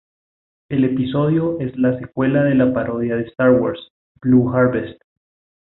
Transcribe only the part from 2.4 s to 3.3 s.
de la parodia de